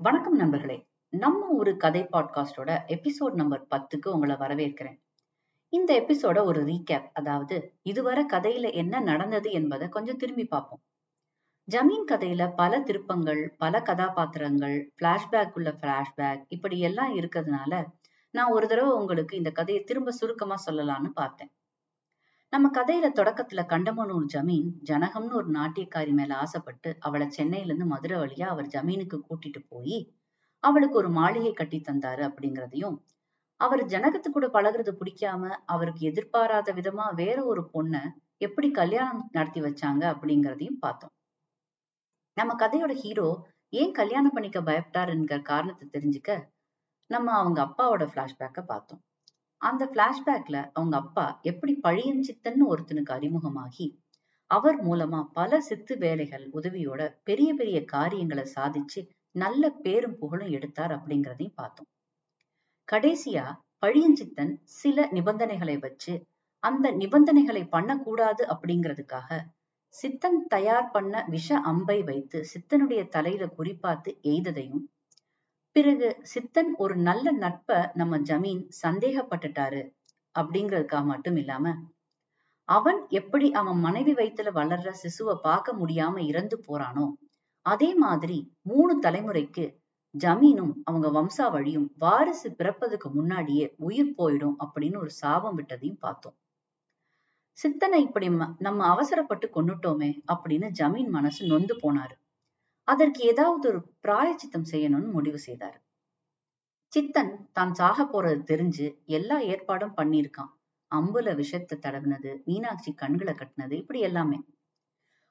[0.00, 0.86] வணக்கம் நண்பர்களே.
[1.08, 5.00] நம்ம ஒரு கதை பாட்காஸ்டோட எபிசோட் நம்பர் பத்துக்கு உங்களை வரவேற்கிறேன்.
[5.68, 10.82] இந்த எபிசோட ஒரு ரீகேப் அதாவது இதுவரை கதையில என்ன நடந்தது என்பதை கொஞ்சம் திரும்பி பார்ப்போம்.
[11.70, 17.84] ஜமீன் கதையில பல திருப்பங்கள் பல கதாபாத்திரங்கள் பிளாஷ்பேக் உள்ள பிளாஷ்பேக் இப்படி எல்லாம் இருக்கிறதுனால
[18.30, 21.50] நான் ஒரு தடவை உங்களுக்கு இந்த கதையை திரும்ப சுருக்கமா சொல்லலாம்னு பார்த்தேன்.
[22.52, 28.46] நம்ம கதையில தொடக்கத்துல கண்டமனூர் ஜமீன் ஜனகம்னு ஒரு நாட்டியக்காரி மேல ஆசைப்பட்டு அவளை சென்னையில இருந்து மதுரை வழியா
[28.46, 29.98] அவர் ஜமீனுக்கு கூட்டிட்டு போய்
[30.64, 32.96] அவளுக்கு ஒரு மாளிகை கட்டி தந்தாரு அப்படிங்கிறதையும்
[33.60, 37.94] அவர் ஜனகத்து கூட பழகுறது பிடிக்காம அவருக்கு எதிர்பாராத விதமா வேற ஒரு பொண்ண
[38.40, 41.14] எப்படி கல்யாணம் நடத்தி வச்சாங்க அப்படிங்கிறதையும் பார்த்தோம்.
[42.36, 43.28] நம்ம கதையோட ஹீரோ
[43.72, 46.30] ஏன் கல்யாணம் பண்ணிக்க பயப்பட்டாருங்கிற காரணத்தை தெரிஞ்சுக்க
[47.10, 49.02] நம்ம அவங்க அப்பாவோட பிளாஷ்பேக்க பார்த்தோம்.
[49.62, 53.86] அந்த பிளாஷ்பேக்ல அவங்க அப்பா எப்படி பழியஞ்சித்தன்னு ஒருத்தனுக்கு அறிமுகமாகி
[54.50, 59.00] அவர் மூலமா பல சித்து வேலைகள் உதவியோட பெரிய பெரிய காரியங்களை சாதிச்சு
[59.34, 61.88] நல்ல பேரும் புகழும் எடுத்தார் அப்படிங்கிறதையும் பார்த்தோம்.
[62.88, 63.44] கடைசியா
[63.86, 66.14] பழியஞ்சித்தன் சில நிபந்தனைகளை வச்சு
[66.62, 69.30] அந்த நிபந்தனைகளை பண்ணக்கூடாது அப்படிங்கிறதுக்காக
[69.94, 74.82] சித்தன் தயார் பண்ண விஷ அம்பை வைத்து சித்தனுடைய தலையில குறிப்பாத்து எய்ததையும்
[75.78, 79.82] பிறகு சித்தன் ஒரு நல்ல நட்ப நம்ம ஜமீன் சந்தேகப்பட்டுட்டாரு
[80.34, 81.74] அப்படிங்கிறதுக்காக மட்டும் இல்லாம
[82.64, 87.06] அவன் எப்படி அவன் மனைவி வயிற்றுல வளர்ற சிசுவை பார்க்க முடியாம இறந்து போறானோ
[87.66, 89.64] அதே மாதிரி மூணு தலைமுறைக்கு
[90.14, 96.36] ஜமீனும் அவங்க வம்சாவழியும் வாரிசு பிறப்பதுக்கு முன்னாடியே உயிர் போயிடும் அப்படின்னு ஒரு சாபம் விட்டதையும் பார்த்தோம்.
[97.58, 102.16] சித்தனை இப்படி நம்ம அவசரப்பட்டு கொண்டுட்டோமே அப்படின்னு ஜமீன் மனசு நொந்து போனாரு.
[102.88, 105.78] அதற்கு ஏதாவது ஒரு பிராயச்சித்தம் செய்யணும்னு முடிவு செய்தாரு.
[106.92, 110.52] சித்தன் தான் சாக போறது தெரிஞ்சு எல்லா ஏற்பாடும் பண்ணியிருக்கான்.
[110.92, 114.38] அம்புல விஷத்தை தடவினது மீனாட்சி கண்களை கட்டினது இப்படி எல்லாமே.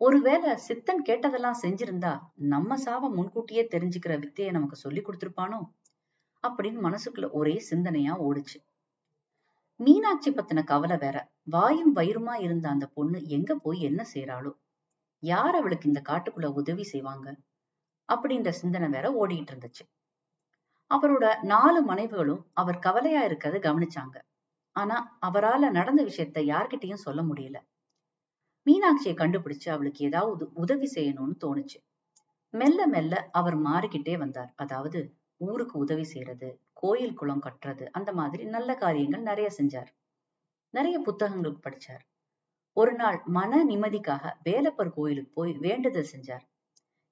[0.00, 5.60] ஒருவேளை சித்தன் கேட்டதெல்லாம் செஞ்சிருந்தா நம்ம சாவ முன்கூட்டியே தெரிஞ்சுக்கிற வித்தையை நமக்கு சொல்லி கொடுத்திருப்பானோ?
[6.44, 8.58] அப்படின்னு மனசுக்குள்ள ஒரே சிந்தனையா ஓடுச்சு.
[9.80, 11.16] மீனாட்சி பத்தின கவலை வேற.
[11.44, 14.52] வாயும் வயிறுமா இருந்த அந்த பொண்ணு எங்க போய் என்ன செய்யறாளோ
[15.22, 17.28] யார் அவளுக்கு இந்த காட்டுக்குள்ள உதவி செய்வாங்க?
[18.08, 19.84] அப்படின்ற சிந்தனை வேற ஓடிட்டு இருந்துச்சு.
[20.90, 24.16] அவரோட நாலு மனைவிகளும் அவர் கவலையா இருக்கிறத கவனிச்சாங்க.
[24.76, 27.58] ஆனா அவரால நடந்த விஷயத்த யார்கிட்டயும் சொல்ல முடியல.
[28.66, 31.78] மீனாட்சியை கண்டுபிடிச்சு அவளுக்கு ஏதாவது உதவி செய்யணும்னு தோணுச்சு.
[32.54, 34.52] மெல்ல மெல்ல அவர் மாறிக்கிட்டே வந்தார்.
[34.56, 35.00] அதாவது
[35.40, 39.90] ஊருக்கு உதவி செய்யறது கோயில் குளம் கட்டுறது அந்த மாதிரி நல்ல காரியங்கள் நிறைய செஞ்சார்.
[40.74, 42.04] நிறைய புத்தகங்கள் படிச்சார்.
[42.78, 46.44] ஒரு நாள் மன நிம்மதிக்காக வேலப்பர் கோயிலுக்கு போய் வேண்டுதல் செஞ்சார்.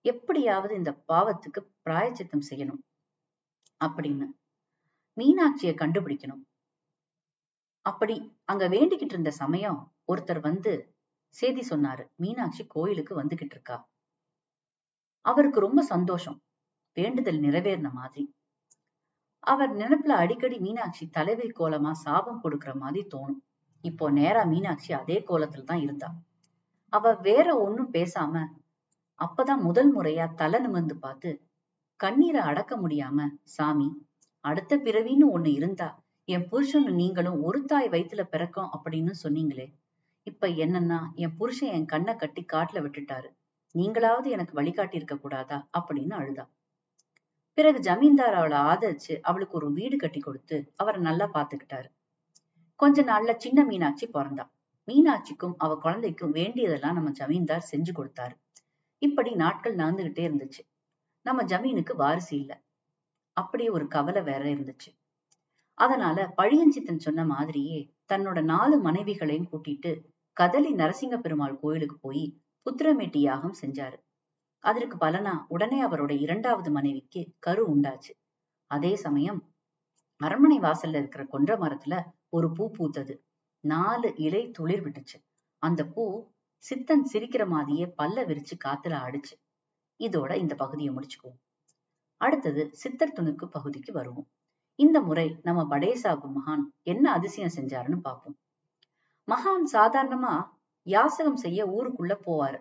[0.05, 2.83] எப்படியாவது இந்த பாவத்துக்கு பிராயச்சித்தம் செய்யணும்
[3.85, 4.27] அப்படின்னு
[5.17, 6.43] மீனாட்சிய கண்டுபிடிக்கணும்.
[7.87, 9.81] அப்படி அங்க வேண்டிக்கிட்டு இருந்த சமயம்
[10.13, 10.73] ஒருத்தர் வந்து
[11.35, 13.77] செய்தி சொன்னாரு மீனாட்சி கோயிலுக்கு வந்துகிட்டு இருக்கா?
[15.25, 16.39] அவருக்கு ரொம்ப சந்தோஷம்.
[16.97, 18.25] வேண்டுதல் நிறைவேறின மாதிரி.
[19.45, 23.43] அவர் நினைப்புல அடிக்கடி மீனாட்சி தலைவி கோலமா சாபம் கொடுக்கிற மாதிரி தோணும்.
[23.87, 26.09] இப்போ நேரா மீனாட்சி அதே கோலத்துல தான் இருந்தா.
[26.93, 28.35] அவ வேற ஒன்னும் பேசாம
[29.21, 31.31] அப்பதான் முதல் முறையா தலை நிமிர்ந்து பார்த்து
[32.01, 33.19] கண்ணீரை அடக்க முடியாம
[33.57, 33.89] சாமி
[34.45, 35.89] அடுத்த பிறவின்னு ஒண்ணு இருந்தா
[36.29, 39.67] என் புருஷனும் நீங்களும் ஒரு தாய் வயிற்றுல பிறக்கும் அப்படின்னு சொன்னீங்களே.
[40.27, 43.29] இப்ப என்னன்னா என் புருஷன் என் கண்ணை கட்டி காட்டுல விட்டுட்டாரு.
[43.75, 45.59] நீங்களாவது எனக்கு வழிகாட்டி இருக்க கூடாதா?
[45.79, 46.45] அப்படின்னு அழுதா.
[47.59, 51.89] பிறகு ஜமீன்தார் அவளை ஆதரிச்சு அவளுக்கு ஒரு வீடு கட்டி கொடுத்து அவரை நல்லா பாத்துக்கிட்டாரு
[52.77, 54.45] கொஞ்ச நாள்ல சின்ன மீனாட்சி பிறந்தா
[54.89, 58.35] மீனாட்சிக்கும் அவ குழந்தைக்கும் வேண்டியதெல்லாம் நம்ம ஜமீன்தார் செஞ்சு கொடுத்தாரு.
[58.99, 60.63] இப்படி நாட்கள் நடந்துகிட்டே இருந்துச்சு.
[61.23, 62.63] நம்ம ஜமீனுக்கு வாரிசு இல்ல.
[63.33, 64.91] அப்படி ஒரு கவலை வேற இருந்துச்சு.
[65.75, 70.05] அதனால பழியஞ்சித்தன் சொன்ன மாதிரியே தன்னோட நாலு மனைவிகளையும் கூட்டிட்டு
[70.41, 73.99] கதலி நரசிங்க பெருமாள் கோயிலுக்கு போய் புத்திரமேட்டி யாகம் செஞ்சாரு.
[74.59, 78.13] அதற்கு பலனா உடனே அவரோட இரண்டாவது மனைவிக்கு கரு உண்டாச்சு.
[78.71, 79.41] அதே சமயம்
[80.21, 81.95] அரண்மனை வாசல்ல இருக்கிற கொன்ற மரத்துல
[82.29, 83.15] ஒரு பூ பூத்தது.
[83.61, 85.19] நாலு இலை துளிர் விட்டுச்சு.
[85.59, 86.27] அந்த பூ
[86.65, 89.35] சித்தன் சிரிக்கிற மாதிரியே பல்ல விரிச்சு காத்துல ஆடிச்சு.
[89.99, 91.39] இதோட இந்த பகுதியை முடிச்சுக்குவோம்.
[92.17, 94.29] அடுத்தது சித்தர் துணுக்கு பகுதிக்கு வருவோம்.
[94.75, 98.39] இந்த முறை நம்ம படேசாபு மகான் என்ன அதிசயம் செஞ்சாருன்னு பார்ப்போம்.
[99.29, 100.49] மகான் சாதாரணமா
[100.83, 102.61] யாசகம் செய்ய ஊருக்குள்ள போவாரு.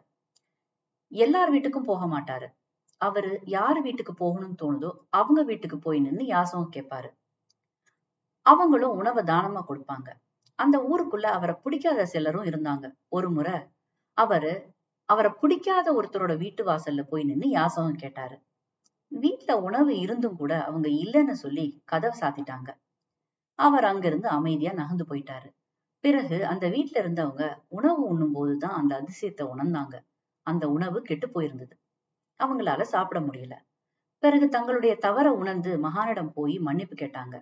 [1.07, 2.47] எல்லார் வீட்டுக்கும் போக மாட்டாரு.
[2.97, 7.09] அவரு யாரு வீட்டுக்கு போகணும்னு தோணுதோ அவங்க வீட்டுக்கு போய் நின்னு யாசகம் கேட்பாரு.
[8.45, 10.09] அவங்களும் உணவை தானமா கொடுப்பாங்க.
[10.59, 12.85] அந்த ஊருக்குள்ள அவரை பிடிக்காத சிலரும் இருந்தாங்க.
[13.09, 13.55] ஒரு முறை
[14.17, 14.53] அவரு
[15.09, 18.37] அவரை பிடிக்காத ஒருத்தரோட வீட்டு வாசல்ல போய் நின்னு யாசகம் கேட்டாரு.
[19.11, 22.69] வீட்டுல உணவு இருந்தும் கூட அவங்க இல்லைன்னு சொல்லி கதவை சாத்திட்டாங்க.
[23.59, 25.49] அவர் அங்கிருந்து அமைதியா நகர்ந்து போயிட்டாரு.
[26.03, 29.95] பிறகு அந்த வீட்டுல இருந்தவங்க உணவு உண்ணும் போதுதான் அந்த அதிசயத்தை உணர்ந்தாங்க.
[30.47, 31.75] அந்த உணவு கெட்டு போயிருந்தது.
[32.39, 33.55] அவங்களால சாப்பிட முடியல.
[34.23, 37.35] பிறகு தங்களுடைய தவற உணர்ந்து மகானிடம் போய் மன்னிப்பு கேட்டாங்க.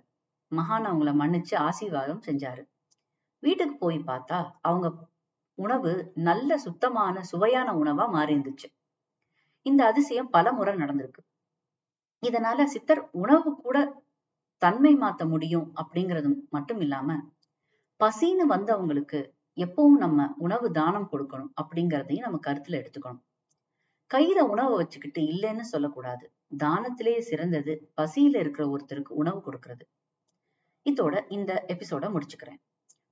[0.58, 2.62] மகான் அவங்கள மன்னிச்சு ஆசீர்வாதம் செஞ்சாரு.
[3.42, 4.88] வீட்டுக்கு போய் பார்த்தா அவங்க
[5.58, 5.92] உணவு
[6.28, 8.68] நல்ல சுத்தமான சுவையான உணவா மாறி இருந்துச்சு
[9.66, 11.22] இந்த அதிசயம் பல முறை நடந்திருக்கு.
[12.22, 13.78] இதனால சித்தர் உணவு கூட
[14.62, 17.16] தன்மை மாத்த முடியும் அப்படிங்கறது மட்டும் இல்லாம
[18.00, 19.20] பசின்னு வந்தவங்களுக்கு
[19.56, 23.22] எப்பவும் நம்ம உணவு தானம் கொடுக்கணும் அப்படிங்கறதையும் நம்ம கருத்துல எடுத்துக்கணும்.
[24.10, 26.24] கையில உணவை வச்சுக்கிட்டு இல்லைன்னு சொல்லக்கூடாது.
[26.58, 29.84] தானத்திலேயே சிறந்தது பசியில இருக்கிற ஒருத்தருக்கு உணவு கொடுக்கறது.
[30.90, 32.60] இதோட இந்த எபிசோட முடிச்சுக்கிறேன்.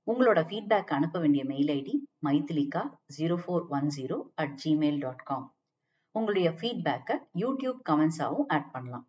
[0.07, 1.93] உங்களோட ஃபீட்பேக் அனுப்ப வேண்டிய mail ID
[2.25, 2.81] Maithilika
[3.17, 5.55] zero four one zero at Gmail dot com
[6.15, 9.05] உங்களுடைய ஃபீட்பேக்கை யூடியூப் கமெண்ட்ஸாகவும் ஆட் பண்ணலாம்.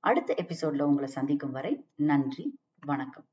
[0.00, 3.26] அடுத்த எபிசோட்ல உங்களை சந்திக்கும் வரை நன்றி வணக்கம்.